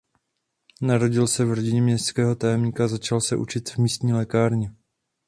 Narodil 0.81 1.27
se 1.27 1.45
v 1.45 1.53
rodině 1.53 1.81
městského 1.81 2.35
tajemníka 2.35 2.85
a 2.85 2.87
začal 2.87 3.21
se 3.21 3.35
učit 3.35 3.69
v 3.69 3.77
místní 3.77 4.13
lékárně. 4.13 4.71